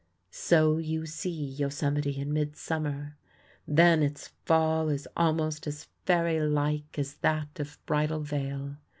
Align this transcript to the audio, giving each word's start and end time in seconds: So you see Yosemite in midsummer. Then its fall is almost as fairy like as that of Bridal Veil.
So 0.31 0.79
you 0.79 1.05
see 1.05 1.29
Yosemite 1.29 2.17
in 2.19 2.33
midsummer. 2.33 3.17
Then 3.67 4.01
its 4.01 4.29
fall 4.45 4.89
is 4.89 5.07
almost 5.15 5.67
as 5.67 5.89
fairy 6.07 6.39
like 6.41 6.97
as 6.97 7.17
that 7.17 7.59
of 7.59 7.77
Bridal 7.85 8.21
Veil. 8.21 8.77